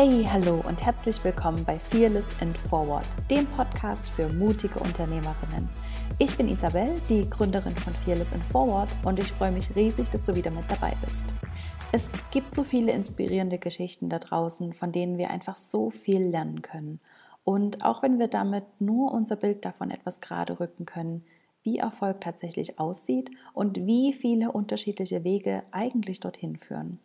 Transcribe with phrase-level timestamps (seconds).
[0.00, 5.68] Hey, hallo und herzlich willkommen bei Fearless and Forward, dem Podcast für mutige Unternehmerinnen.
[6.20, 10.22] Ich bin Isabel, die Gründerin von Fearless and Forward und ich freue mich riesig, dass
[10.22, 11.18] du wieder mit dabei bist.
[11.90, 16.62] Es gibt so viele inspirierende Geschichten da draußen, von denen wir einfach so viel lernen
[16.62, 17.00] können.
[17.42, 21.24] Und auch wenn wir damit nur unser Bild davon etwas gerade rücken können,
[21.64, 27.00] wie Erfolg tatsächlich aussieht und wie viele unterschiedliche Wege eigentlich dorthin führen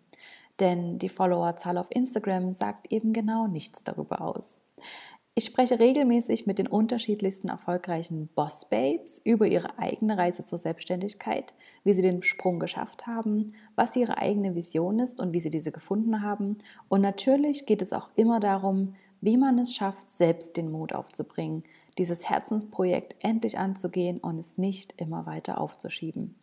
[0.63, 4.61] denn die Followerzahl auf Instagram sagt eben genau nichts darüber aus.
[5.35, 11.53] Ich spreche regelmäßig mit den unterschiedlichsten erfolgreichen Boss Babes über ihre eigene Reise zur Selbstständigkeit,
[11.83, 15.73] wie sie den Sprung geschafft haben, was ihre eigene Vision ist und wie sie diese
[15.73, 16.59] gefunden haben.
[16.87, 21.63] Und natürlich geht es auch immer darum, wie man es schafft, selbst den Mut aufzubringen,
[21.97, 26.35] dieses Herzensprojekt endlich anzugehen und es nicht immer weiter aufzuschieben.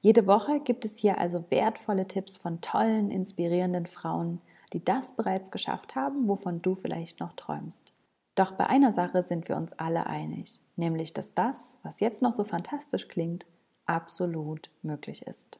[0.00, 4.40] Jede Woche gibt es hier also wertvolle Tipps von tollen, inspirierenden Frauen,
[4.72, 7.92] die das bereits geschafft haben, wovon du vielleicht noch träumst.
[8.34, 12.32] Doch bei einer Sache sind wir uns alle einig, nämlich dass das, was jetzt noch
[12.32, 13.46] so fantastisch klingt,
[13.86, 15.58] absolut möglich ist.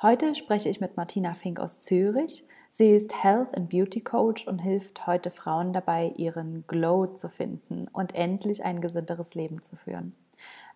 [0.00, 2.46] Heute spreche ich mit Martina Fink aus Zürich.
[2.68, 7.88] Sie ist Health and Beauty Coach und hilft heute Frauen dabei, ihren Glow zu finden
[7.88, 10.14] und endlich ein gesünderes Leben zu führen.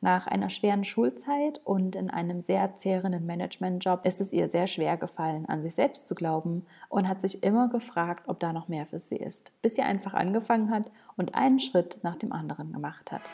[0.00, 4.96] Nach einer schweren Schulzeit und in einem sehr zehrenden Managementjob ist es ihr sehr schwer
[4.96, 8.86] gefallen, an sich selbst zu glauben und hat sich immer gefragt, ob da noch mehr
[8.86, 13.12] für sie ist, bis sie einfach angefangen hat und einen Schritt nach dem anderen gemacht
[13.12, 13.30] hat.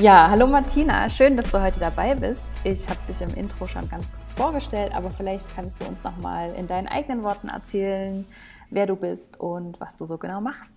[0.00, 2.42] Ja, hallo Martina, schön, dass du heute dabei bist.
[2.64, 6.16] Ich habe dich im Intro schon ganz kurz vorgestellt, aber vielleicht kannst du uns noch
[6.16, 8.24] mal in deinen eigenen Worten erzählen,
[8.70, 10.72] wer du bist und was du so genau machst.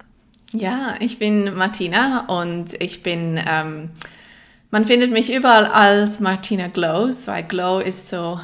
[0.52, 3.90] Ja, ich bin Martina und ich bin, ähm,
[4.70, 8.40] man findet mich überall als Martina Glows, weil Glow ist so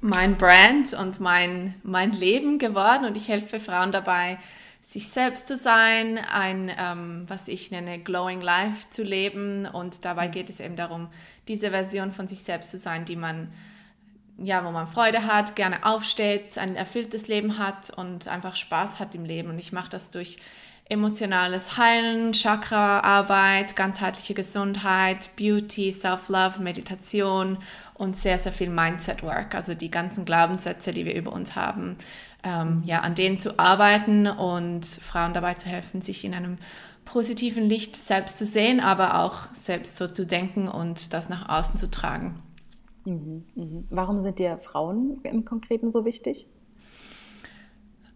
[0.00, 4.38] mein Brand und mein, mein Leben geworden und ich helfe Frauen dabei,
[4.82, 10.28] sich selbst zu sein, ein, ähm, was ich nenne, Glowing Life zu leben und dabei
[10.28, 11.08] geht es eben darum,
[11.46, 13.52] diese Version von sich selbst zu sein, die man
[14.38, 19.14] ja, wo man Freude hat, gerne aufsteht, ein erfülltes Leben hat und einfach Spaß hat
[19.14, 19.50] im Leben.
[19.50, 20.38] Und ich mache das durch
[20.88, 27.58] emotionales Heilen, Chakra-Arbeit, ganzheitliche Gesundheit, Beauty, Self-Love, Meditation
[27.94, 31.98] und sehr, sehr viel Mindset-Work, also die ganzen Glaubenssätze, die wir über uns haben,
[32.42, 36.58] ähm, ja, an denen zu arbeiten und Frauen dabei zu helfen, sich in einem
[37.04, 41.76] positiven Licht selbst zu sehen, aber auch selbst so zu denken und das nach außen
[41.76, 42.42] zu tragen.
[43.08, 43.86] Mhm, mhm.
[43.90, 46.46] Warum sind dir Frauen im Konkreten so wichtig?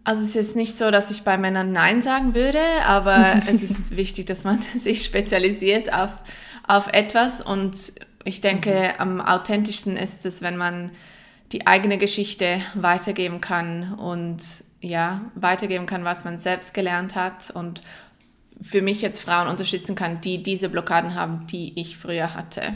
[0.03, 3.95] Also es ist nicht so, dass ich bei Männern Nein sagen würde, aber es ist
[3.95, 6.11] wichtig, dass man sich spezialisiert auf,
[6.67, 7.41] auf etwas.
[7.41, 7.75] Und
[8.23, 8.99] ich denke, mhm.
[8.99, 10.91] am authentischsten ist es, wenn man
[11.51, 14.41] die eigene Geschichte weitergeben kann und
[14.81, 17.81] ja, weitergeben kann, was man selbst gelernt hat und
[18.61, 22.73] für mich jetzt Frauen unterstützen kann, die diese Blockaden haben, die ich früher hatte.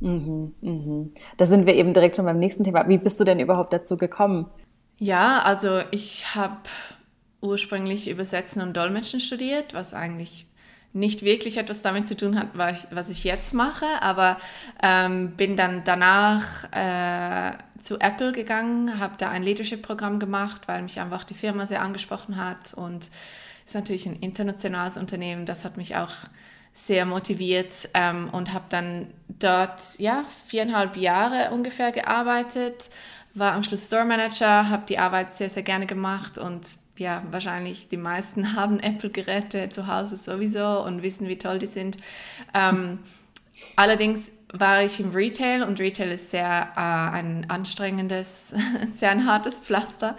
[0.00, 1.12] Mhm, mhm.
[1.36, 2.88] Da sind wir eben direkt schon beim nächsten Thema.
[2.88, 4.46] Wie bist du denn überhaupt dazu gekommen?
[4.98, 6.58] Ja, also ich habe
[7.40, 10.46] ursprünglich Übersetzen und Dolmetschen studiert, was eigentlich
[10.92, 14.38] nicht wirklich etwas damit zu tun hat, was ich, was ich jetzt mache, aber
[14.82, 21.00] ähm, bin dann danach äh, zu Apple gegangen, habe da ein Leadership-Programm gemacht, weil mich
[21.00, 23.10] einfach die Firma sehr angesprochen hat und
[23.64, 26.12] ist natürlich ein internationales Unternehmen, das hat mich auch
[26.72, 32.90] sehr motiviert ähm, und habe dann dort ja viereinhalb Jahre ungefähr gearbeitet,
[33.34, 36.66] war am Schluss Store Manager, habe die Arbeit sehr, sehr gerne gemacht und
[36.96, 41.96] ja, wahrscheinlich die meisten haben Apple-Geräte zu Hause sowieso und wissen, wie toll die sind.
[42.54, 42.98] Ähm,
[43.76, 48.54] allerdings war ich im Retail und Retail ist sehr äh, ein anstrengendes,
[48.94, 50.16] sehr ein hartes Pflaster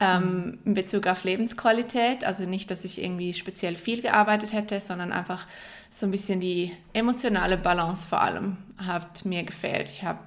[0.00, 2.24] ähm, in Bezug auf Lebensqualität.
[2.24, 5.46] Also nicht, dass ich irgendwie speziell viel gearbeitet hätte, sondern einfach
[5.94, 9.88] so ein bisschen die emotionale Balance vor allem hat mir gefehlt.
[9.88, 10.18] Ich habe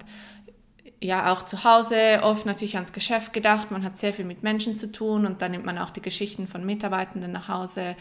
[1.03, 3.69] ja auch zu Hause oft natürlich ans Geschäft gedacht.
[3.69, 6.47] Man hat sehr viel mit Menschen zu tun und dann nimmt man auch die Geschichten
[6.47, 7.97] von Mitarbeitenden nach Hause.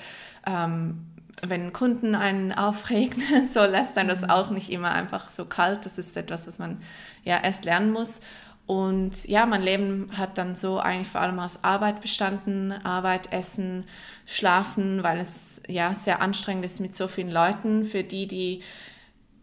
[0.47, 1.07] Ähm,
[1.43, 3.21] wenn Kunden einen aufregen,
[3.53, 4.31] so lässt dann das mhm.
[4.31, 5.85] auch nicht immer einfach so kalt.
[5.87, 6.81] Das ist etwas, was man
[7.25, 8.21] ja erst lernen muss.
[8.67, 12.73] Und ja, mein Leben hat dann so eigentlich vor allem aus Arbeit bestanden.
[12.73, 13.87] Arbeit, Essen,
[14.27, 17.85] Schlafen, weil es ja sehr anstrengend ist mit so vielen Leuten.
[17.85, 18.63] Für die, die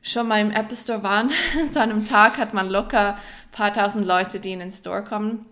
[0.01, 1.31] schon mal im Apple Store waren,
[1.71, 5.03] so an einem Tag hat man locker ein paar tausend Leute, die in den Store
[5.03, 5.45] kommen.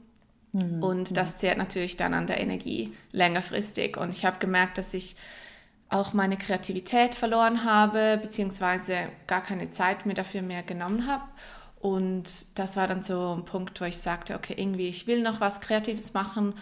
[0.52, 0.84] Mhm.
[0.84, 3.96] Und das zehrt natürlich dann an der Energie längerfristig.
[3.96, 5.16] Und ich habe gemerkt, dass ich
[5.88, 8.96] auch meine Kreativität verloren habe, beziehungsweise
[9.28, 11.24] gar keine Zeit mir dafür mehr genommen habe.
[11.82, 15.42] Und das war dann so ein Punkt, wo ich sagte, okay, irgendwie, ich will noch
[15.42, 16.54] was Kreatives machen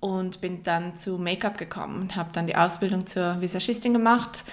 [0.00, 4.44] und bin dann zu Make-up gekommen und habe dann die Ausbildung zur Visagistin gemacht.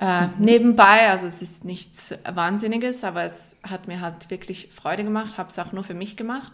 [0.00, 0.32] Äh, mhm.
[0.38, 5.50] Nebenbei, also es ist nichts Wahnsinniges, aber es hat mir halt wirklich Freude gemacht, habe
[5.50, 6.52] es auch nur für mich gemacht.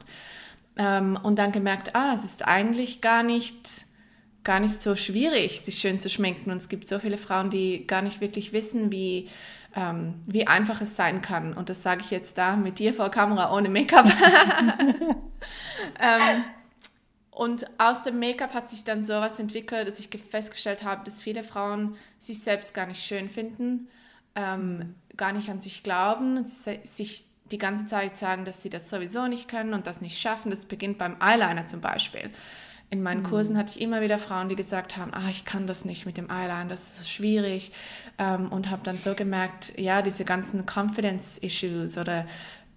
[0.78, 3.86] Ähm, und dann gemerkt, ah, es ist eigentlich gar nicht,
[4.48, 6.50] gar nicht so schwierig, sich schön zu schminken.
[6.50, 9.28] Und es gibt so viele Frauen, die gar nicht wirklich wissen, wie,
[9.76, 11.52] ähm, wie einfach es sein kann.
[11.52, 14.06] Und das sage ich jetzt da mit dir vor Kamera ohne Make-up.
[16.00, 16.44] ähm,
[17.30, 21.44] und aus dem Make-up hat sich dann sowas entwickelt, dass ich festgestellt habe, dass viele
[21.44, 23.88] Frauen sich selbst gar nicht schön finden,
[24.34, 29.26] ähm, gar nicht an sich glauben, sich die ganze Zeit sagen, dass sie das sowieso
[29.26, 30.50] nicht können und das nicht schaffen.
[30.50, 32.30] Das beginnt beim Eyeliner zum Beispiel.
[32.90, 33.26] In meinen mhm.
[33.26, 36.16] Kursen hatte ich immer wieder Frauen, die gesagt haben, ah, ich kann das nicht mit
[36.16, 37.72] dem Eyeliner, das ist schwierig.
[38.18, 42.24] Ähm, und habe dann so gemerkt, ja, diese ganzen Confidence-Issues oder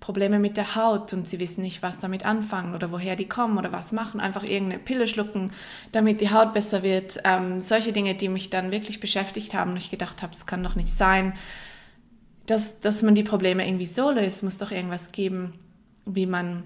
[0.02, 3.58] Probleme mit der Haut und sie wissen nicht, was damit anfangen oder woher die kommen
[3.58, 5.52] oder was machen, einfach irgendeine Pille schlucken,
[5.92, 7.20] damit die Haut besser wird.
[7.24, 10.64] Ähm, solche Dinge, die mich dann wirklich beschäftigt haben und ich gedacht habe, es kann
[10.64, 11.34] doch nicht sein,
[12.48, 14.42] dass, dass man die Probleme irgendwie so löst.
[14.44, 15.54] muss doch irgendwas geben,
[16.06, 16.64] wie man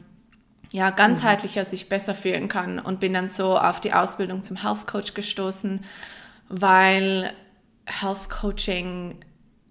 [0.76, 1.68] ja ganzheitlicher mhm.
[1.68, 5.80] sich besser fühlen kann und bin dann so auf die Ausbildung zum Health Coach gestoßen,
[6.50, 7.32] weil
[7.86, 9.16] Health Coaching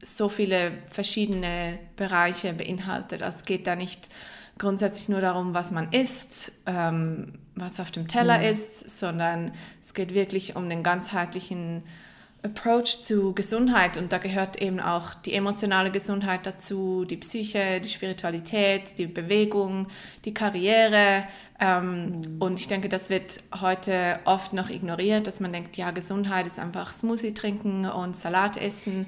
[0.03, 3.23] so viele verschiedene Bereiche beinhaltet.
[3.23, 4.09] Also es geht da nicht
[4.57, 8.45] grundsätzlich nur darum, was man isst, ähm, was auf dem Teller mhm.
[8.45, 9.53] ist, sondern
[9.83, 11.83] es geht wirklich um den ganzheitlichen
[12.45, 17.89] Approach zu Gesundheit und da gehört eben auch die emotionale Gesundheit dazu, die Psyche, die
[17.89, 19.87] Spiritualität, die Bewegung,
[20.27, 21.25] die Karriere.
[21.59, 22.37] Ähm, mhm.
[22.41, 26.59] Und ich denke, das wird heute oft noch ignoriert, dass man denkt, ja, Gesundheit ist
[26.59, 29.07] einfach Smoothie trinken und Salat essen.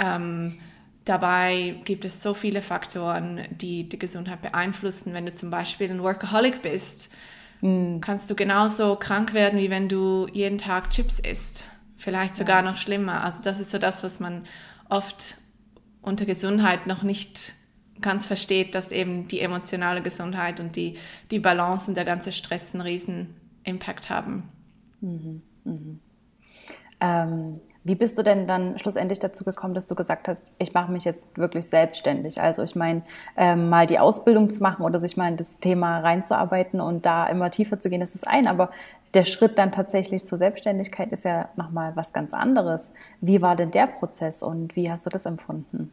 [0.00, 0.58] Ähm,
[1.04, 5.14] dabei gibt es so viele Faktoren, die die Gesundheit beeinflussen.
[5.14, 7.12] Wenn du zum Beispiel ein Workaholic bist,
[7.60, 8.00] mhm.
[8.00, 11.68] kannst du genauso krank werden, wie wenn du jeden Tag Chips isst.
[12.02, 12.70] Vielleicht sogar ja.
[12.70, 13.22] noch schlimmer.
[13.22, 14.42] Also das ist so das, was man
[14.88, 15.36] oft
[16.00, 17.54] unter Gesundheit noch nicht
[18.00, 20.98] ganz versteht, dass eben die emotionale Gesundheit und die,
[21.30, 24.48] die Balance und der ganze Stress einen riesen Impact haben.
[25.00, 26.00] Mhm, mhm.
[27.00, 30.90] Ähm, wie bist du denn dann schlussendlich dazu gekommen, dass du gesagt hast, ich mache
[30.90, 32.40] mich jetzt wirklich selbstständig?
[32.40, 33.02] Also ich meine,
[33.36, 37.28] ähm, mal die Ausbildung zu machen oder sich mal in das Thema reinzuarbeiten und da
[37.28, 38.48] immer tiefer zu gehen, das ist ein.
[38.48, 38.70] Aber
[39.14, 42.92] der Schritt dann tatsächlich zur Selbstständigkeit ist ja nochmal was ganz anderes.
[43.20, 45.92] Wie war denn der Prozess und wie hast du das empfunden?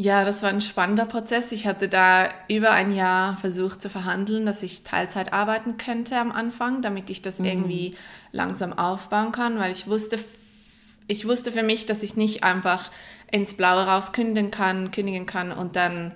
[0.00, 1.50] Ja, das war ein spannender Prozess.
[1.50, 6.30] Ich hatte da über ein Jahr versucht zu verhandeln, dass ich Teilzeit arbeiten könnte am
[6.30, 7.46] Anfang, damit ich das mhm.
[7.46, 7.94] irgendwie
[8.30, 10.20] langsam aufbauen kann, weil ich wusste,
[11.08, 12.92] ich wusste für mich, dass ich nicht einfach
[13.32, 16.12] ins Blaue raus kündigen kann, kündigen kann und dann,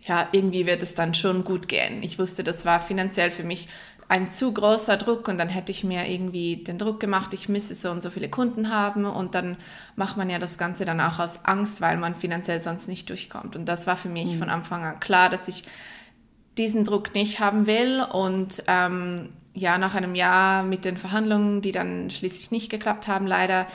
[0.00, 2.02] ja, irgendwie wird es dann schon gut gehen.
[2.02, 3.68] Ich wusste, das war finanziell für mich
[4.10, 7.76] ein zu großer Druck und dann hätte ich mir irgendwie den Druck gemacht, ich müsse
[7.76, 9.56] so und so viele Kunden haben und dann
[9.94, 13.54] macht man ja das Ganze dann auch aus Angst, weil man finanziell sonst nicht durchkommt.
[13.54, 14.38] Und das war für mich mhm.
[14.38, 15.62] von Anfang an klar, dass ich
[16.58, 21.70] diesen Druck nicht haben will und ähm, ja, nach einem Jahr mit den Verhandlungen, die
[21.70, 23.68] dann schließlich nicht geklappt haben, leider,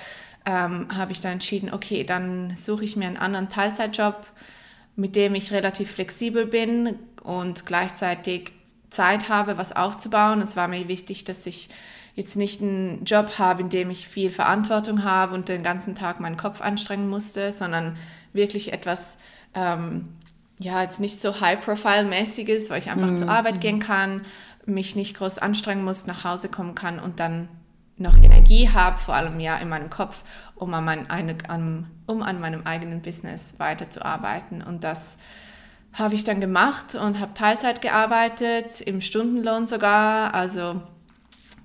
[0.45, 4.27] ähm, habe ich dann entschieden, okay, dann suche ich mir einen anderen Teilzeitjob,
[4.97, 8.51] mit dem ich relativ flexibel bin und gleichzeitig
[8.95, 10.41] Zeit habe, was aufzubauen.
[10.41, 11.69] Es war mir wichtig, dass ich
[12.15, 16.19] jetzt nicht einen Job habe, in dem ich viel Verantwortung habe und den ganzen Tag
[16.19, 17.97] meinen Kopf anstrengen musste, sondern
[18.33, 19.17] wirklich etwas,
[19.53, 20.09] ähm,
[20.57, 23.17] ja, jetzt nicht so high-profile-mäßiges, weil ich einfach mhm.
[23.17, 24.21] zur Arbeit gehen kann,
[24.65, 27.49] mich nicht groß anstrengen muss, nach Hause kommen kann und dann
[27.97, 30.23] noch Energie habe, vor allem ja in meinem Kopf,
[30.55, 34.61] um an, mein, eine, an, um an meinem eigenen Business weiterzuarbeiten.
[34.61, 35.17] Und das
[35.95, 40.33] habe ich dann gemacht und habe Teilzeit gearbeitet, im Stundenlohn sogar.
[40.33, 40.81] Also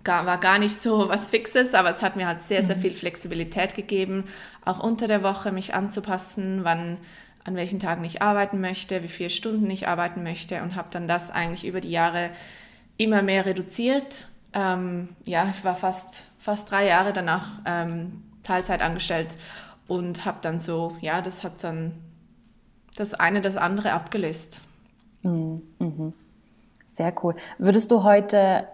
[0.04, 2.80] gar, war gar nicht so was Fixes, aber es hat mir halt sehr, sehr mhm.
[2.80, 4.24] viel Flexibilität gegeben,
[4.64, 6.98] auch unter der Woche mich anzupassen, wann
[7.42, 11.08] an welchen Tagen ich arbeiten möchte, wie viele Stunden ich arbeiten möchte und habe dann
[11.08, 12.30] das eigentlich über die Jahre
[12.98, 14.28] immer mehr reduziert.
[14.52, 19.38] Ähm, ja, ich war fast, fast drei Jahre danach ähm, Teilzeit angestellt
[19.88, 21.94] und habe dann so, ja, das hat dann
[23.00, 24.62] das eine das andere abgelöst.
[25.22, 25.62] Mhm.
[25.78, 26.12] mhm.
[26.86, 27.34] Sehr cool.
[27.56, 28.66] Würdest du heute,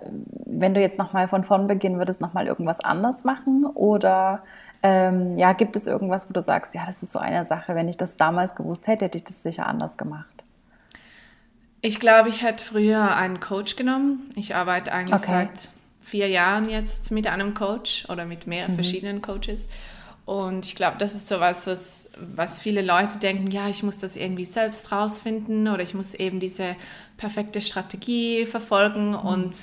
[0.47, 3.67] wenn du jetzt nochmal von vorn beginnen würdest, nochmal irgendwas anders machen?
[3.67, 4.43] Oder
[4.83, 7.89] ähm, ja, gibt es irgendwas, wo du sagst, ja, das ist so eine Sache, wenn
[7.89, 10.45] ich das damals gewusst hätte, hätte ich das sicher anders gemacht?
[11.83, 14.31] Ich glaube, ich hätte früher einen Coach genommen.
[14.35, 15.47] Ich arbeite eigentlich okay.
[15.47, 15.71] seit
[16.03, 18.77] vier Jahren jetzt mit einem Coach oder mit mehreren mhm.
[18.77, 19.69] verschiedenen Coaches.
[20.27, 23.97] Und ich glaube, das ist so was, was, was viele Leute denken, ja, ich muss
[23.97, 26.75] das irgendwie selbst rausfinden oder ich muss eben diese
[27.17, 29.11] perfekte Strategie verfolgen.
[29.11, 29.19] Mhm.
[29.19, 29.57] Und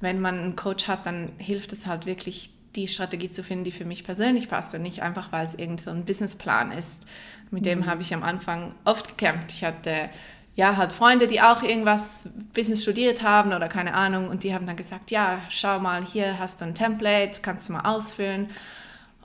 [0.00, 3.72] wenn man einen Coach hat, dann hilft es halt wirklich, die Strategie zu finden, die
[3.72, 7.06] für mich persönlich passt und nicht einfach, weil es irgend so ein Businessplan ist.
[7.50, 7.86] Mit dem mhm.
[7.86, 9.52] habe ich am Anfang oft gekämpft.
[9.52, 10.08] Ich hatte
[10.54, 14.66] ja halt Freunde, die auch irgendwas Business studiert haben oder keine Ahnung und die haben
[14.66, 18.48] dann gesagt, ja, schau mal, hier hast du ein Template, kannst du mal ausfüllen.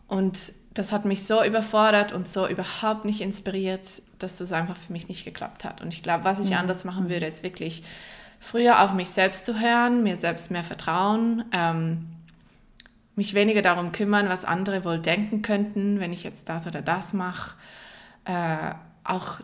[0.07, 0.37] Und
[0.73, 5.09] das hat mich so überfordert und so überhaupt nicht inspiriert, dass das einfach für mich
[5.09, 5.81] nicht geklappt hat.
[5.81, 6.59] Und ich glaube, was ich ja.
[6.59, 7.83] anders machen würde, ist wirklich
[8.39, 12.07] früher auf mich selbst zu hören, mir selbst mehr vertrauen, ähm,
[13.15, 17.13] mich weniger darum kümmern, was andere wohl denken könnten, wenn ich jetzt das oder das
[17.13, 17.55] mache.
[18.23, 18.73] Äh,
[19.03, 19.41] auch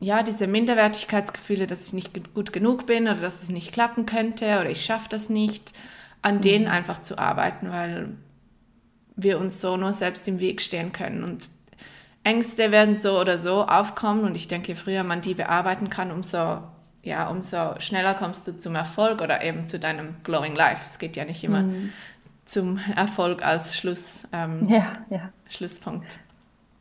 [0.00, 4.46] ja, diese Minderwertigkeitsgefühle, dass ich nicht gut genug bin oder dass es nicht klappen könnte
[4.60, 5.74] oder ich schaffe das nicht,
[6.22, 6.40] an mhm.
[6.40, 8.14] denen einfach zu arbeiten, weil
[9.22, 11.24] wir uns so nur selbst im Weg stehen können.
[11.24, 11.48] Und
[12.24, 16.10] Ängste werden so oder so aufkommen und ich denke, je früher man die bearbeiten kann,
[16.12, 16.58] umso,
[17.02, 20.82] ja, umso schneller kommst du zum Erfolg oder eben zu deinem Glowing Life.
[20.84, 21.92] Es geht ja nicht immer mhm.
[22.44, 25.30] zum Erfolg als Schluss, ähm, ja, ja.
[25.48, 26.20] Schlusspunkt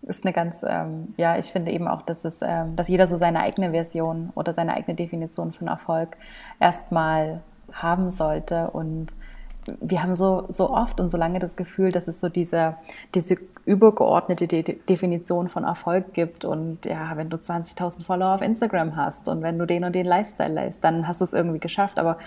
[0.02, 3.18] ist eine ganz, ähm, ja, ich finde eben auch, dass es, ähm, dass jeder so
[3.18, 6.18] seine eigene Version oder seine eigene Definition von Erfolg
[6.60, 7.42] erstmal
[7.72, 8.72] haben sollte.
[8.72, 9.14] Und
[9.82, 12.78] wir haben so, so oft und so lange das Gefühl, dass es so diese,
[13.14, 13.36] diese
[13.66, 16.46] übergeordnete De Definition von Erfolg gibt.
[16.46, 20.06] Und ja, wenn du 20.000 Follower auf Instagram hast und wenn du den und den
[20.06, 22.00] Lifestyle lässt, dann hast du es irgendwie geschafft.
[22.00, 22.18] Aber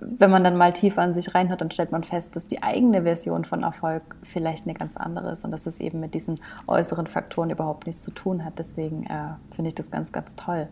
[0.00, 3.02] wenn man dann mal tiefer an sich reinhört, dann stellt man fest, dass die eigene
[3.02, 7.06] Version von Erfolg vielleicht eine ganz andere ist und dass es eben mit diesen äußeren
[7.06, 8.58] Faktoren überhaupt nichts zu tun hat.
[8.58, 10.68] Deswegen äh, finde ich das ganz, ganz toll.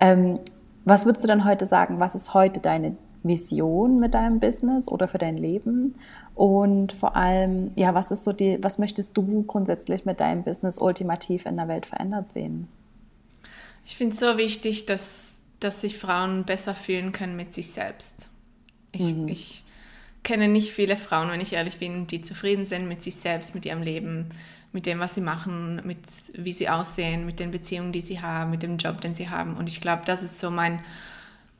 [0.00, 0.40] Ähm,
[0.84, 2.00] was würdest du dann heute sagen?
[2.00, 5.94] Was ist heute deine Vision mit deinem Business oder für dein Leben?
[6.34, 10.78] Und vor allem, ja, was ist so die, was möchtest du grundsätzlich mit deinem Business
[10.78, 12.68] ultimativ in der Welt verändert sehen?
[13.84, 18.30] Ich finde es so wichtig, dass, dass sich Frauen besser fühlen können mit sich selbst.
[18.92, 19.28] Ich, mhm.
[19.28, 19.64] ich
[20.22, 23.64] kenne nicht viele Frauen, wenn ich ehrlich bin, die zufrieden sind mit sich selbst, mit
[23.64, 24.28] ihrem Leben,
[24.72, 25.98] mit dem, was sie machen, mit
[26.34, 29.56] wie sie aussehen, mit den Beziehungen, die sie haben, mit dem Job, den sie haben.
[29.56, 30.80] Und ich glaube, das ist so mein,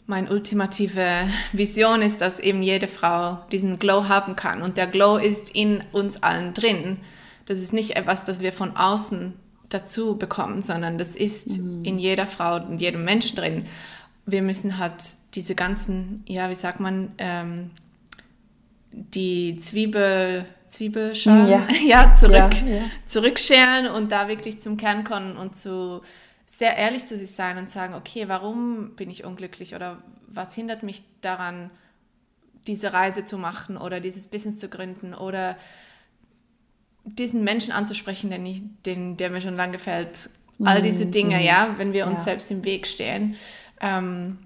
[0.07, 4.63] meine ultimative Vision ist, dass eben jede Frau diesen Glow haben kann.
[4.63, 6.99] Und der Glow ist in uns allen drin.
[7.47, 9.35] Das ist nicht etwas, das wir von außen
[9.69, 11.85] dazu bekommen, sondern das ist mhm.
[11.85, 13.65] in jeder Frau und jedem Menschen drin.
[14.27, 15.03] Wir müssen halt
[15.35, 17.71] diese ganzen, ja, wie sagt man, ähm,
[18.93, 21.67] die Zwiebel, Zwiebelschalen ja.
[21.87, 22.83] ja, zurück, ja, ja.
[23.07, 26.03] zurückscheren und da wirklich zum Kern kommen und zu
[26.63, 30.01] sehr ehrlich zu sich sein und sagen, okay, warum bin ich unglücklich oder
[30.33, 31.73] was hindert mich daran,
[32.69, 35.57] diese Reise zu machen oder dieses Business zu gründen oder
[37.05, 40.31] diesen Menschen anzusprechen, den ich, den, der mir schon lange gefällt.
[40.63, 41.43] All mhm, diese Dinge, mhm.
[41.43, 43.35] ja, wenn wir uns selbst im Weg stehen.
[43.81, 44.39] Ähm,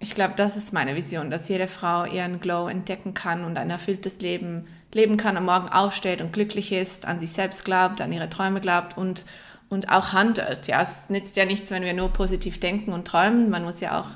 [0.00, 3.70] ich glaube, das ist meine Vision, dass jede Frau ihren Glow entdecken kann und ein
[3.70, 8.12] erfülltes Leben leben kann, am Morgen aufsteht und glücklich ist, an sich selbst glaubt, an
[8.12, 9.24] ihre Träume glaubt und,
[9.68, 10.66] und auch handelt.
[10.66, 13.50] Ja, es nützt ja nichts, wenn wir nur positiv denken und träumen.
[13.50, 14.08] Man muss ja auch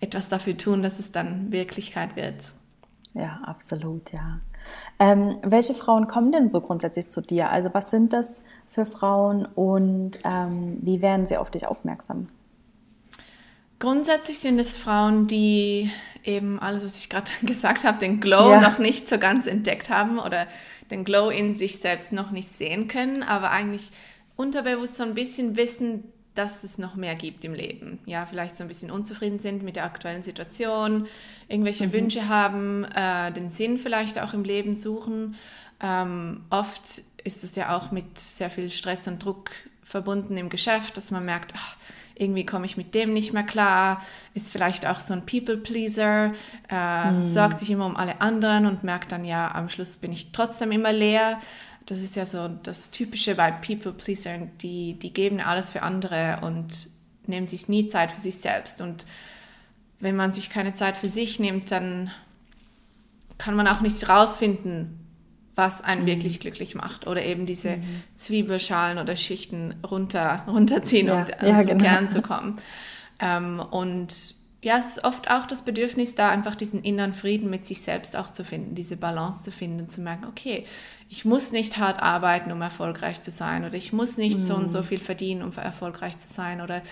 [0.00, 2.52] etwas dafür tun, dass es dann Wirklichkeit wird.
[3.14, 4.40] Ja, absolut, ja.
[4.98, 7.50] Ähm, welche Frauen kommen denn so grundsätzlich zu dir?
[7.50, 12.26] Also was sind das für Frauen und ähm, wie werden sie auf dich aufmerksam?
[13.78, 15.90] Grundsätzlich sind es Frauen, die
[16.24, 18.60] eben alles, was ich gerade gesagt habe, den Glow ja.
[18.60, 20.46] noch nicht so ganz entdeckt haben oder
[20.90, 23.90] den Glow in sich selbst noch nicht sehen können, aber eigentlich
[24.36, 26.04] unterbewusst so ein bisschen wissen,
[26.34, 28.00] dass es noch mehr gibt im Leben.
[28.06, 31.06] Ja, vielleicht so ein bisschen unzufrieden sind mit der aktuellen Situation,
[31.48, 31.92] irgendwelche mhm.
[31.92, 35.36] Wünsche haben, äh, den Sinn vielleicht auch im Leben suchen.
[35.80, 39.52] Ähm, oft ist es ja auch mit sehr viel Stress und Druck
[39.82, 41.73] verbunden im Geschäft, dass man merkt, ach,
[42.14, 44.02] irgendwie komme ich mit dem nicht mehr klar,
[44.34, 46.32] ist vielleicht auch so ein People-Pleaser,
[46.70, 47.24] äh, mm.
[47.24, 50.70] sorgt sich immer um alle anderen und merkt dann, ja, am Schluss bin ich trotzdem
[50.70, 51.40] immer leer.
[51.86, 56.88] Das ist ja so das Typische bei People-Pleasern, die, die geben alles für andere und
[57.26, 58.80] nehmen sich nie Zeit für sich selbst.
[58.80, 59.06] Und
[60.00, 62.10] wenn man sich keine Zeit für sich nimmt, dann
[63.38, 65.03] kann man auch nicht rausfinden,
[65.54, 66.06] was einen mhm.
[66.06, 67.06] wirklich glücklich macht.
[67.06, 68.02] Oder eben diese mhm.
[68.16, 71.26] Zwiebelschalen oder Schichten runter, runterziehen, ja.
[71.40, 71.84] um ja, zum genau.
[71.84, 72.56] Kern zu kommen.
[73.20, 77.66] Ähm, und ja, es ist oft auch das Bedürfnis, da einfach diesen inneren Frieden mit
[77.66, 80.64] sich selbst auch zu finden, diese Balance zu finden, zu merken, okay,
[81.10, 84.44] ich muss nicht hart arbeiten, um erfolgreich zu sein, oder ich muss nicht mhm.
[84.44, 84.84] so und so mhm.
[84.84, 86.82] viel verdienen, um erfolgreich zu sein, oder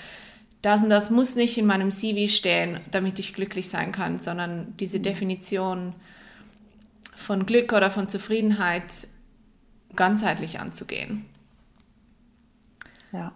[0.60, 4.74] das und das muss nicht in meinem CV stehen, damit ich glücklich sein kann, sondern
[4.78, 5.02] diese mhm.
[5.04, 5.94] Definition
[7.22, 9.06] von Glück oder von Zufriedenheit
[9.94, 11.24] ganzheitlich anzugehen.
[13.12, 13.32] Ja.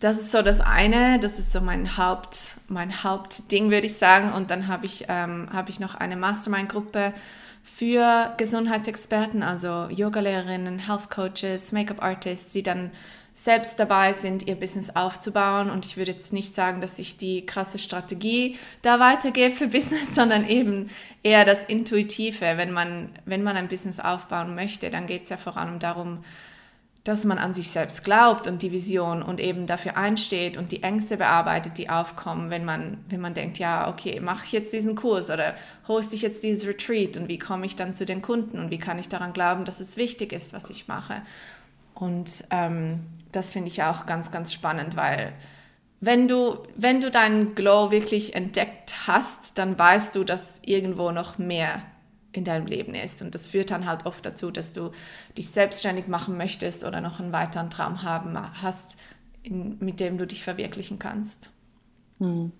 [0.00, 4.32] Das ist so das eine, das ist so mein Haupt, mein Hauptding, würde ich sagen.
[4.32, 7.14] Und dann habe ich, ähm, hab ich noch eine Mastermind-Gruppe
[7.62, 12.90] für Gesundheitsexperten, also Yogalehrerinnen, Health Coaches, Make-up-Artists, die dann
[13.44, 15.70] selbst dabei sind, ihr Business aufzubauen.
[15.70, 20.14] Und ich würde jetzt nicht sagen, dass ich die krasse Strategie da weitergebe für Business,
[20.14, 20.88] sondern eben
[21.22, 22.56] eher das Intuitive.
[22.56, 26.20] Wenn man, wenn man ein Business aufbauen möchte, dann geht es ja vor allem darum,
[27.04, 30.82] dass man an sich selbst glaubt und die Vision und eben dafür einsteht und die
[30.82, 34.94] Ängste bearbeitet, die aufkommen, wenn man, wenn man denkt, ja, okay, mache ich jetzt diesen
[34.94, 35.54] Kurs oder
[35.86, 38.78] hoste ich jetzt dieses Retreat und wie komme ich dann zu den Kunden und wie
[38.78, 41.20] kann ich daran glauben, dass es wichtig ist, was ich mache.
[41.94, 45.32] Und ähm, das finde ich auch ganz, ganz spannend, weil
[46.00, 51.38] wenn du, wenn du deinen Glow wirklich entdeckt hast, dann weißt du, dass irgendwo noch
[51.38, 51.82] mehr
[52.32, 53.22] in deinem Leben ist.
[53.22, 54.90] Und das führt dann halt oft dazu, dass du
[55.38, 58.98] dich selbstständig machen möchtest oder noch einen weiteren Traum haben hast,
[59.42, 61.50] in, mit dem du dich verwirklichen kannst.
[62.18, 62.52] Mhm.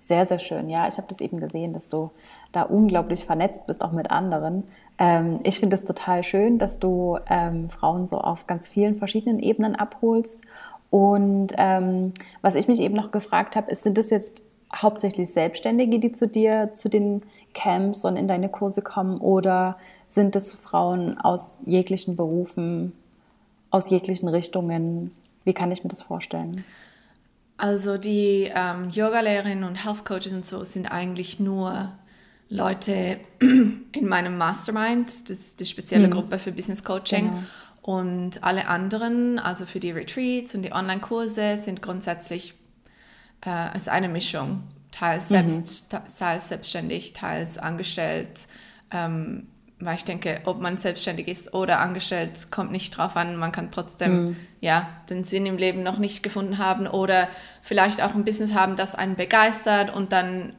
[0.00, 0.68] Sehr, sehr schön.
[0.68, 2.10] Ja, ich habe das eben gesehen, dass du
[2.52, 4.64] da unglaublich vernetzt bist, auch mit anderen.
[4.98, 9.38] Ähm, ich finde es total schön, dass du ähm, Frauen so auf ganz vielen verschiedenen
[9.38, 10.40] Ebenen abholst.
[10.90, 14.42] Und ähm, was ich mich eben noch gefragt habe, ist, sind das jetzt
[14.74, 17.22] hauptsächlich Selbstständige, die zu dir, zu den
[17.54, 19.78] Camps und in deine Kurse kommen oder
[20.08, 22.92] sind es Frauen aus jeglichen Berufen,
[23.70, 25.12] aus jeglichen Richtungen?
[25.44, 26.64] Wie kann ich mir das vorstellen?
[27.56, 31.90] Also die ähm, Yoga-Lehrerinnen und Health Coaches und so sind eigentlich nur
[32.48, 36.12] Leute in meinem Mastermind, das ist die spezielle mhm.
[36.12, 37.28] Gruppe für Business Coaching.
[37.28, 37.42] Genau.
[37.82, 42.54] Und alle anderen, also für die Retreats und die Online-Kurse, sind grundsätzlich
[43.46, 45.48] äh, ist eine Mischung teils, mhm.
[45.48, 48.46] selbst, teils selbstständig, teils angestellt.
[48.90, 49.48] Ähm,
[49.80, 53.36] weil ich denke, ob man selbstständig ist oder angestellt, kommt nicht drauf an.
[53.36, 54.36] Man kann trotzdem mhm.
[54.60, 57.28] ja, den Sinn im Leben noch nicht gefunden haben oder
[57.62, 60.52] vielleicht auch ein Business haben, das einen begeistert und dann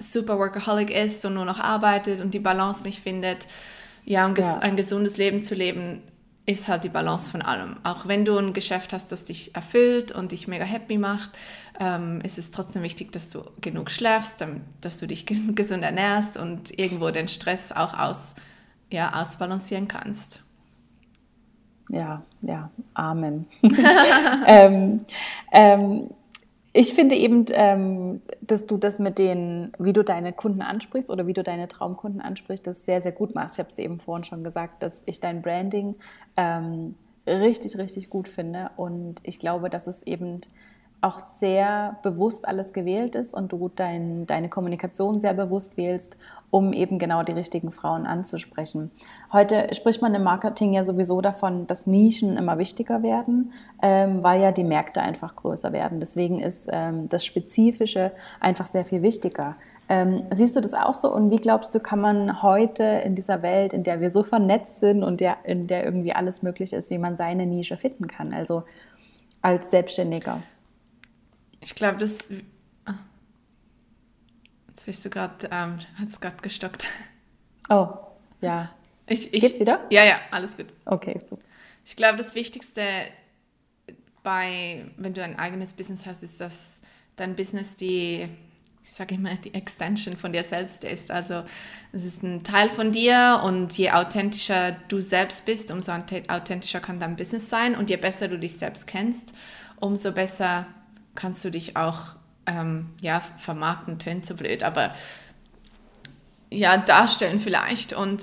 [0.00, 3.46] super Workaholic ist und nur noch arbeitet und die Balance nicht findet.
[4.04, 4.58] Ja, um ja.
[4.58, 6.02] ein gesundes Leben zu leben,
[6.46, 7.76] ist halt die Balance von allem.
[7.84, 11.30] Auch wenn du ein Geschäft hast, das dich erfüllt und dich mega happy macht,
[11.78, 14.44] ähm, ist es trotzdem wichtig, dass du genug schläfst,
[14.80, 18.34] dass du dich gesund ernährst und irgendwo den Stress auch aus,
[18.90, 20.42] ja, ausbalancieren kannst.
[21.88, 23.46] Ja, ja, Amen.
[24.46, 25.00] ähm,
[25.52, 26.10] ähm,
[26.72, 31.26] ich finde eben, ähm, dass du das mit den, wie du deine Kunden ansprichst oder
[31.26, 33.56] wie du deine Traumkunden ansprichst, das sehr, sehr gut machst.
[33.56, 35.96] Ich habe es eben vorhin schon gesagt, dass ich dein Branding
[36.36, 36.94] ähm,
[37.26, 38.70] richtig, richtig gut finde.
[38.76, 40.40] Und ich glaube, dass es eben
[41.02, 46.14] auch sehr bewusst alles gewählt ist und du dein, deine Kommunikation sehr bewusst wählst,
[46.50, 48.90] um eben genau die richtigen Frauen anzusprechen.
[49.32, 54.42] Heute spricht man im Marketing ja sowieso davon, dass Nischen immer wichtiger werden, ähm, weil
[54.42, 56.00] ja die Märkte einfach größer werden.
[56.00, 59.56] Deswegen ist ähm, das Spezifische einfach sehr viel wichtiger.
[59.88, 61.12] Ähm, siehst du das auch so?
[61.12, 64.80] Und wie glaubst du, kann man heute in dieser Welt, in der wir so vernetzt
[64.80, 68.32] sind und der, in der irgendwie alles möglich ist, wie man seine Nische finden kann?
[68.32, 68.64] Also
[69.42, 70.42] als Selbstständiger.
[71.60, 72.30] Ich glaube, das.
[72.84, 72.94] Ah.
[74.68, 76.86] Jetzt bist du gerade, ähm, hat es gerade gestockt.
[77.68, 77.88] Oh,
[78.40, 78.74] ja.
[79.06, 79.84] Ich, ich, Geht's wieder?
[79.90, 80.66] Ja, ja, alles gut.
[80.84, 81.36] Okay, so.
[81.84, 82.82] Ich glaube, das Wichtigste
[84.22, 86.82] bei, wenn du ein eigenes Business hast, ist, dass
[87.16, 88.28] dein Business die,
[88.82, 91.10] ich sage immer, die Extension von dir selbst ist.
[91.10, 91.42] Also
[91.92, 95.92] es ist ein Teil von dir und je authentischer du selbst bist, umso
[96.28, 99.34] authentischer kann dein Business sein und je besser du dich selbst kennst,
[99.80, 100.66] umso besser
[101.14, 104.94] kannst du dich auch ähm, ja, vermarkten, tönt so blöd, aber
[106.50, 107.92] ja, darstellen vielleicht.
[107.92, 108.20] Und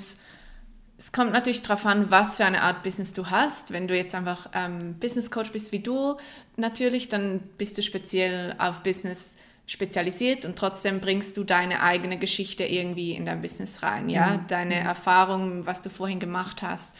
[0.98, 3.72] es kommt natürlich darauf an, was für eine Art Business du hast.
[3.72, 6.18] Wenn du jetzt einfach ähm, Business Coach bist wie du,
[6.56, 9.36] natürlich, dann bist du speziell auf Business
[9.68, 14.48] spezialisiert und trotzdem bringst du deine eigene Geschichte irgendwie in dein Business rein, ja, mhm.
[14.48, 14.88] deine mhm.
[14.88, 16.96] Erfahrungen, was du vorhin gemacht hast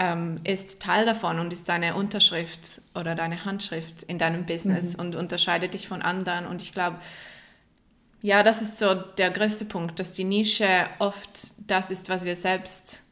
[0.00, 5.00] ähm, ist Teil davon und ist deine Unterschrift oder deine Handschrift in deinem Business mhm.
[5.00, 6.46] und unterscheidet dich von anderen.
[6.46, 6.96] Und ich glaube,
[8.22, 10.66] ja, das ist so der größte Punkt, dass die Nische
[10.98, 13.02] oft das ist, was wir selbst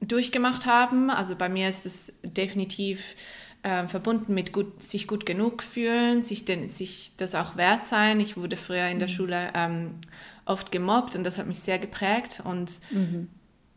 [0.00, 1.10] durchgemacht haben.
[1.10, 3.14] Also bei mir ist es definitiv
[3.62, 8.20] äh, verbunden mit gut, sich gut genug fühlen, sich, den, sich das auch wert sein.
[8.20, 9.12] Ich wurde früher in der mhm.
[9.12, 10.00] Schule ähm,
[10.46, 13.28] oft gemobbt und das hat mich sehr geprägt und mhm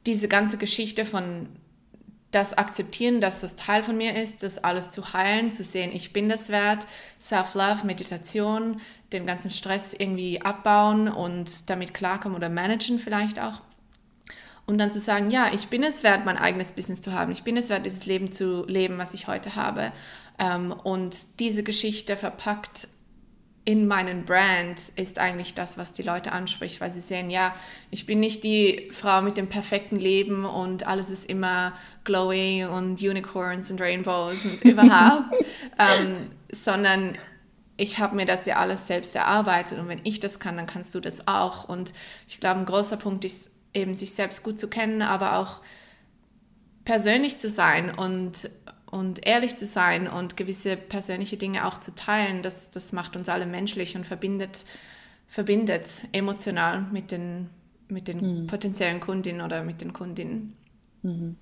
[0.08, 1.48] diese ganze Geschichte von
[2.32, 6.12] das akzeptieren, dass das Teil von mir ist, das alles zu heilen, zu sehen, ich
[6.12, 6.86] bin das wert,
[7.22, 8.82] Self-Love, Meditation,
[9.13, 13.62] den ganzen Stress irgendwie abbauen und damit klarkommen oder managen vielleicht auch.
[14.65, 17.32] Und dann zu sagen, ja, ich bin es wert, mein eigenes Business zu haben.
[17.32, 19.93] Ich bin es wert, dieses Leben zu leben, was ich heute habe.
[20.38, 22.89] Ähm, und diese Geschichte verpackt
[23.68, 27.54] in meinen Brand ist eigentlich das, was die Leute anspricht, weil sie sehen, ja,
[27.92, 31.74] ich bin nicht die Frau mit dem perfekten Leben und alles ist immer
[32.06, 35.36] glowy und Unicorns und Rainbows und überhaupt,
[35.78, 37.18] ähm, sondern
[37.76, 40.96] ich habe mir das ja alles selbst erarbeitet und wenn ich das kann, dann kannst
[40.96, 41.68] du das auch.
[41.68, 41.94] Und
[42.30, 45.60] ich glaube, ein großer Punkt ist eben, sich selbst gut zu kennen, aber auch
[46.86, 48.50] persönlich zu sein und
[48.98, 53.30] und ehrlich zu sein und gewisse persönliche Dinge auch zu teilen, das, das macht uns
[53.30, 54.66] alle menschlich und verbindet,
[55.28, 57.50] verbindet emotional mit den,
[57.88, 58.48] mit den mhm.
[58.48, 60.58] potenziellen Kundinnen oder mit den Kundinnen.
[61.04, 61.38] Mhm.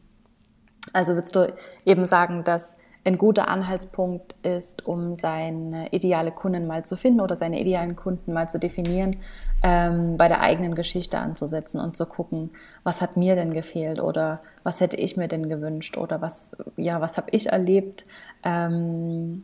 [0.94, 1.54] Also würdest du
[1.86, 7.36] eben sagen, dass ein guter Anhaltspunkt ist, um seine ideale Kunden mal zu finden oder
[7.36, 9.18] seine idealen Kunden mal zu definieren,
[9.64, 12.50] ähm, bei der eigenen Geschichte anzusetzen und zu gucken,
[12.84, 17.00] was hat mir denn gefehlt oder was hätte ich mir denn gewünscht oder was, ja,
[17.00, 18.06] was habe ich erlebt,
[18.44, 19.44] ähm,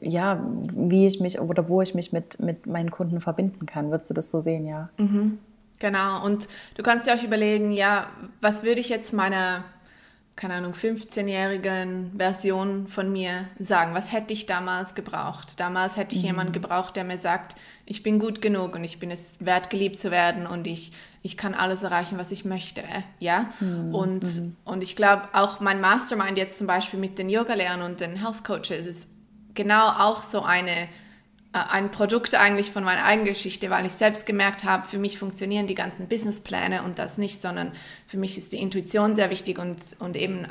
[0.00, 0.40] ja,
[0.72, 3.90] wie ich mich oder wo ich mich mit, mit meinen Kunden verbinden kann.
[3.90, 4.88] Würdest du das so sehen, ja?
[4.98, 5.38] Mhm.
[5.78, 6.24] Genau.
[6.24, 8.06] Und du kannst dir auch überlegen, ja,
[8.40, 9.64] was würde ich jetzt meiner
[10.36, 13.94] keine Ahnung, 15-jährigen Version von mir sagen?
[13.94, 15.58] Was hätte ich damals gebraucht?
[15.58, 16.26] Damals hätte ich mhm.
[16.26, 19.98] jemanden gebraucht, der mir sagt, ich bin gut genug und ich bin es wert, geliebt
[19.98, 22.82] zu werden und ich, ich kann alles erreichen, was ich möchte.
[23.18, 23.50] Ja?
[23.60, 23.94] Mhm.
[23.94, 24.56] Und, mhm.
[24.66, 28.44] und ich glaube, auch mein Mastermind jetzt zum Beispiel mit den Yoga-Lehrern und den Health
[28.44, 29.08] Coaches ist
[29.54, 30.88] genau auch so eine
[31.64, 35.66] ein Produkt eigentlich von meiner eigenen Geschichte, weil ich selbst gemerkt habe, für mich funktionieren
[35.66, 37.72] die ganzen Businesspläne und das nicht, sondern
[38.06, 40.46] für mich ist die Intuition sehr wichtig und, und eben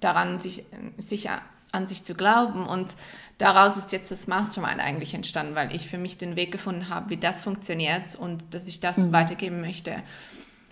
[0.00, 0.64] daran, sich,
[0.98, 1.28] sich
[1.72, 2.66] an sich zu glauben.
[2.66, 2.96] Und
[3.38, 7.10] daraus ist jetzt das Mastermind eigentlich entstanden, weil ich für mich den Weg gefunden habe,
[7.10, 9.12] wie das funktioniert und dass ich das mhm.
[9.12, 9.96] weitergeben möchte.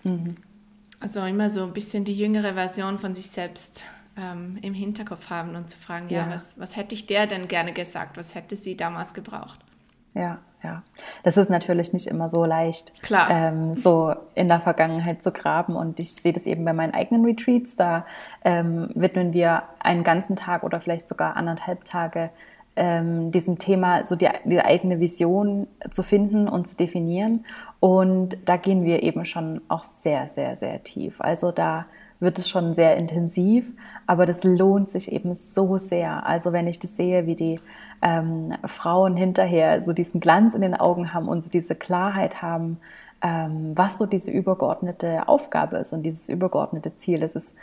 [0.03, 0.37] Mhm.
[0.99, 3.85] Also immer so ein bisschen die jüngere Version von sich selbst
[4.17, 7.47] ähm, im Hinterkopf haben und zu fragen, ja, ja was, was hätte ich der denn
[7.47, 8.17] gerne gesagt?
[8.17, 9.59] Was hätte sie damals gebraucht?
[10.17, 10.83] Ja, ja.
[11.23, 13.29] Das ist natürlich nicht immer so leicht, Klar.
[13.29, 15.75] Ähm, so in der Vergangenheit zu graben.
[15.75, 17.75] Und ich sehe das eben bei meinen eigenen Retreats.
[17.75, 18.05] Da
[18.43, 22.31] ähm, widmen wir einen ganzen Tag oder vielleicht sogar anderthalb Tage
[22.75, 27.45] ähm, diesem Thema, so die, die eigene Vision zu finden und zu definieren.
[27.79, 31.19] Und da gehen wir eben schon auch sehr, sehr, sehr tief.
[31.19, 31.85] Also da
[32.19, 33.73] wird es schon sehr intensiv,
[34.05, 36.25] aber das lohnt sich eben so sehr.
[36.25, 37.59] Also wenn ich das sehe, wie die
[38.01, 42.79] ähm, Frauen hinterher so diesen Glanz in den Augen haben und so diese Klarheit haben,
[43.21, 47.19] ähm, was so diese übergeordnete Aufgabe ist und dieses übergeordnete Ziel.
[47.19, 47.55] Das ist,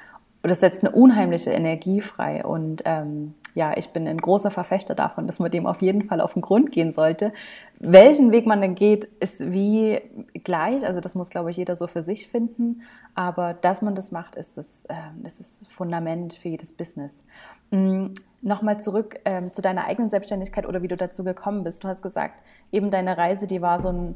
[0.43, 5.27] das setzt eine unheimliche Energie frei und ähm, ja, ich bin ein großer Verfechter davon,
[5.27, 7.33] dass man dem auf jeden Fall auf den Grund gehen sollte.
[7.79, 10.01] Welchen Weg man dann geht, ist wie
[10.43, 10.85] gleich.
[10.85, 12.83] Also das muss, glaube ich, jeder so für sich finden.
[13.15, 17.23] Aber dass man das macht, ist das, äh, ist das Fundament für jedes Business.
[17.71, 18.15] Mhm.
[18.43, 21.85] Nochmal zurück ähm, zu deiner eigenen Selbstständigkeit oder wie du dazu gekommen bist.
[21.85, 24.15] Du hast gesagt, eben deine Reise, die war so ein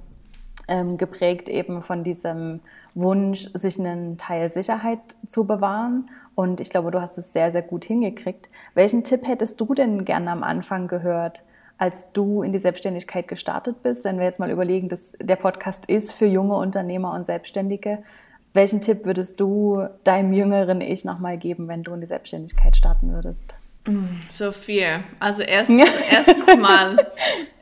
[0.68, 2.60] ähm, geprägt eben von diesem
[2.94, 6.06] Wunsch, sich einen Teil Sicherheit zu bewahren.
[6.34, 8.48] Und ich glaube, du hast es sehr, sehr gut hingekriegt.
[8.74, 11.42] Welchen Tipp hättest du denn gerne am Anfang gehört,
[11.78, 14.04] als du in die Selbstständigkeit gestartet bist?
[14.04, 18.02] Wenn wir jetzt mal überlegen, dass der Podcast ist für junge Unternehmer und Selbstständige.
[18.54, 23.12] Welchen Tipp würdest du deinem jüngeren Ich nochmal geben, wenn du in die Selbstständigkeit starten
[23.12, 23.54] würdest?
[23.86, 25.00] Mm, so viel.
[25.18, 27.06] Also erstens, erstens mal,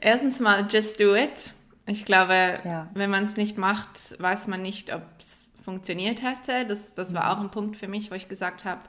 [0.00, 1.55] erstens mal, just do it.
[1.87, 2.88] Ich glaube, ja.
[2.94, 6.66] wenn man es nicht macht, weiß man nicht, ob es funktioniert hätte.
[6.66, 8.81] Das, das war auch ein Punkt für mich, wo ich gesagt habe,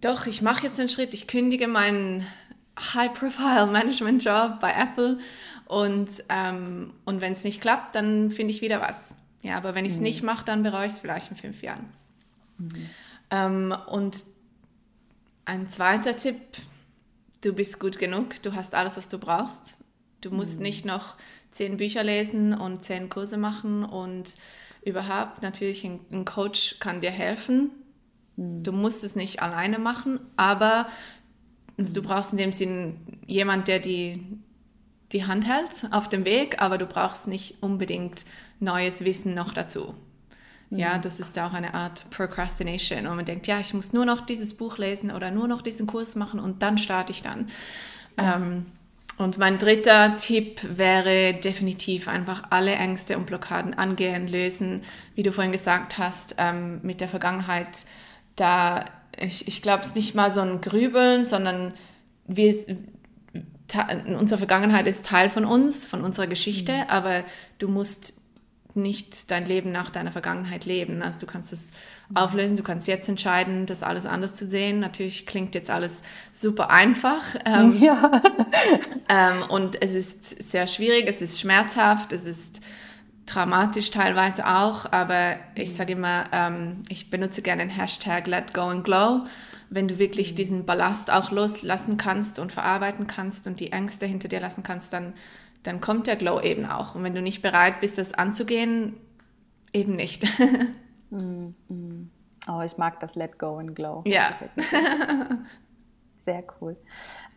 [0.00, 2.26] doch, ich mache jetzt einen Schritt, ich kündige meinen
[2.94, 5.18] High-Profile-Management-Job bei Apple
[5.66, 9.14] und, ähm, und wenn es nicht klappt, dann finde ich wieder was.
[9.42, 10.04] Ja, aber wenn ich es mhm.
[10.04, 11.92] nicht mache, dann bereue ich es vielleicht in fünf Jahren.
[12.58, 12.90] Mhm.
[13.30, 14.24] Ähm, und
[15.44, 16.40] ein zweiter Tipp,
[17.40, 19.78] du bist gut genug, du hast alles, was du brauchst.
[20.20, 20.62] Du musst mhm.
[20.62, 21.16] nicht noch
[21.50, 24.36] zehn Bücher lesen und zehn Kurse machen und
[24.84, 27.70] überhaupt natürlich ein, ein Coach kann dir helfen.
[28.36, 28.62] Mhm.
[28.62, 30.86] Du musst es nicht alleine machen, aber
[31.76, 34.22] du brauchst in dem Sinn jemand, der die,
[35.12, 38.24] die Hand hält auf dem Weg, aber du brauchst nicht unbedingt
[38.60, 39.94] neues Wissen noch dazu.
[40.70, 41.02] Ja, mhm.
[41.02, 43.06] das ist auch eine Art Procrastination.
[43.06, 45.86] Und man denkt, ja, ich muss nur noch dieses Buch lesen oder nur noch diesen
[45.86, 47.48] Kurs machen und dann starte ich dann.
[48.18, 48.36] Ja.
[48.36, 48.66] Ähm,
[49.18, 54.82] und mein dritter Tipp wäre definitiv einfach alle Ängste und Blockaden angehen, lösen.
[55.16, 57.84] Wie du vorhin gesagt hast, ähm, mit der Vergangenheit,
[58.36, 58.84] da,
[59.18, 61.74] ich, ich glaube, es ist nicht mal so ein Grübeln, sondern
[62.28, 62.54] wir,
[64.18, 66.84] unsere Vergangenheit ist Teil von uns, von unserer Geschichte, mhm.
[66.86, 67.24] aber
[67.58, 68.20] du musst
[68.78, 71.02] nicht dein Leben nach deiner Vergangenheit leben.
[71.02, 71.68] Also du kannst es
[72.14, 74.80] auflösen, du kannst jetzt entscheiden, das alles anders zu sehen.
[74.80, 77.22] Natürlich klingt jetzt alles super einfach.
[77.44, 78.22] Ähm, ja.
[79.08, 82.60] ähm, und es ist sehr schwierig, es ist schmerzhaft, es ist
[83.28, 88.62] dramatisch teilweise auch, aber ich sage immer, ähm, ich benutze gerne den Hashtag Let Go
[88.62, 89.24] and Glow.
[89.70, 94.28] Wenn du wirklich diesen Ballast auch loslassen kannst und verarbeiten kannst und die Ängste hinter
[94.28, 95.12] dir lassen kannst, dann,
[95.68, 96.94] dann kommt der Glow eben auch.
[96.94, 98.96] Und wenn du nicht bereit bist, das anzugehen,
[99.72, 100.24] eben nicht.
[101.10, 102.10] Mm, mm.
[102.48, 104.02] Oh, ich mag das Let Go and Glow.
[104.06, 104.34] Ja.
[106.18, 106.76] Sehr cool.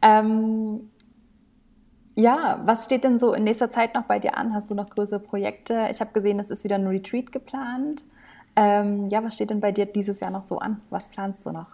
[0.01, 0.89] Ähm,
[2.15, 4.53] ja, was steht denn so in nächster Zeit noch bei dir an?
[4.53, 5.87] Hast du noch größere Projekte?
[5.89, 8.03] Ich habe gesehen, es ist wieder ein Retreat geplant.
[8.57, 10.81] Ähm, ja, was steht denn bei dir dieses Jahr noch so an?
[10.89, 11.67] Was planst du noch?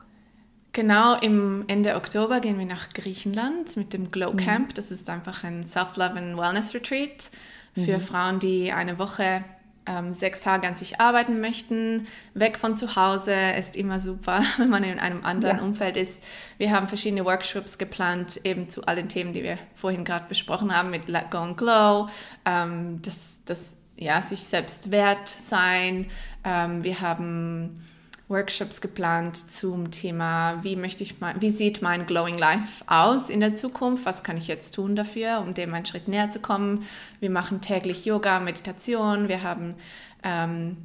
[0.78, 4.38] Genau, im Ende Oktober gehen wir nach Griechenland mit dem Glow mhm.
[4.38, 4.76] Camp.
[4.76, 7.32] Das ist einfach ein Self-Love and Wellness Retreat
[7.74, 8.02] für mhm.
[8.02, 9.44] Frauen, die eine Woche
[9.88, 14.70] ähm, sechs Tage an sich arbeiten möchten, weg von zu Hause, ist immer super, wenn
[14.70, 15.64] man in einem anderen ja.
[15.64, 16.24] Umfeld ist.
[16.60, 20.72] Wir haben verschiedene Workshops geplant, eben zu all den Themen, die wir vorhin gerade besprochen
[20.78, 22.08] haben, mit Let Go and Glow,
[22.46, 26.06] ähm, das, das ja, sich selbst wert sein.
[26.44, 27.82] Ähm, wir haben
[28.30, 33.40] Workshops geplant zum Thema, wie möchte ich mein, wie sieht mein Glowing Life aus in
[33.40, 34.06] der Zukunft?
[34.06, 36.86] Was kann ich jetzt tun dafür, um dem einen Schritt näher zu kommen?
[37.22, 39.30] Wir machen täglich Yoga, Meditation.
[39.30, 39.76] Wir haben
[40.24, 40.78] ähm,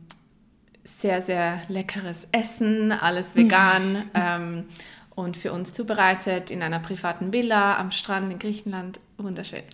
[0.84, 4.64] sehr, sehr leckeres Essen, alles vegan ähm,
[5.14, 9.00] und für uns zubereitet in einer privaten Villa am Strand in Griechenland.
[9.18, 9.64] Wunderschön.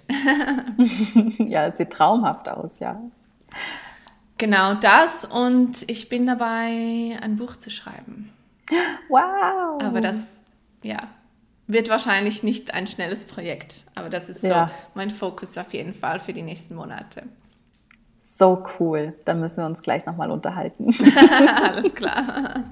[1.39, 3.01] ja, es sieht traumhaft aus, ja.
[4.39, 8.33] Genau das und ich bin dabei, ein Buch zu schreiben.
[9.09, 9.83] Wow!
[9.83, 10.29] Aber das,
[10.83, 10.99] ja,
[11.67, 14.71] wird wahrscheinlich nicht ein schnelles Projekt, aber das ist so ja.
[14.95, 17.25] mein Fokus auf jeden Fall für die nächsten Monate.
[18.21, 19.15] So cool.
[19.25, 20.95] Dann müssen wir uns gleich nochmal unterhalten.
[21.63, 22.63] Alles klar.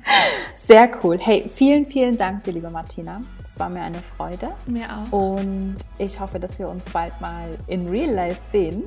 [0.54, 1.18] Sehr cool.
[1.18, 3.20] Hey, vielen, vielen Dank dir, liebe Martina.
[3.42, 4.50] Es war mir eine Freude.
[4.66, 5.34] Mir auch.
[5.34, 8.84] Und ich hoffe, dass wir uns bald mal in Real Life sehen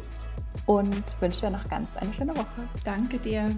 [0.65, 2.67] und wünsche dir noch ganz eine schöne Woche.
[2.83, 3.49] Danke dir.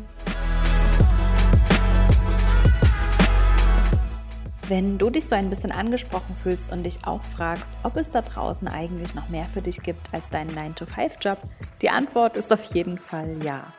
[4.68, 8.22] Wenn du dich so ein bisschen angesprochen fühlst und dich auch fragst, ob es da
[8.22, 11.40] draußen eigentlich noch mehr für dich gibt als deinen 9-to-5-Job,
[11.82, 13.74] die Antwort ist auf jeden Fall ja.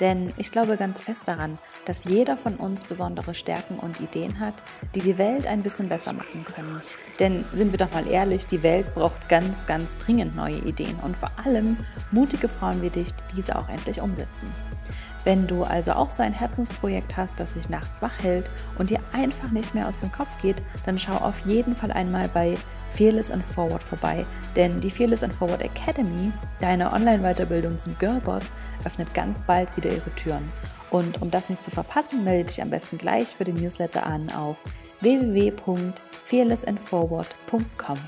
[0.00, 4.54] Denn ich glaube ganz fest daran, dass jeder von uns besondere Stärken und Ideen hat,
[4.94, 6.82] die die Welt ein bisschen besser machen können.
[7.20, 11.16] Denn sind wir doch mal ehrlich, die Welt braucht ganz, ganz dringend neue Ideen und
[11.16, 11.76] vor allem
[12.10, 14.50] mutige Frauen wie dich, die diese auch endlich umsetzen.
[15.24, 19.00] Wenn du also auch so ein Herzensprojekt hast, das sich nachts wach hält und dir
[19.12, 22.58] einfach nicht mehr aus dem Kopf geht, dann schau auf jeden Fall einmal bei
[22.90, 28.52] Fearless and Forward vorbei, denn die Fearless and Forward Academy, deine Online-Weiterbildung zum Girlboss,
[28.84, 30.44] öffnet ganz bald wieder ihre Türen.
[30.90, 34.30] Und um das nicht zu verpassen, melde dich am besten gleich für den Newsletter an
[34.30, 34.62] auf
[35.00, 37.98] www.fearlessandforward.com.